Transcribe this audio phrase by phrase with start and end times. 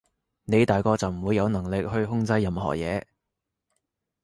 [0.45, 3.03] 你大個就唔會有能力去控制任何嘢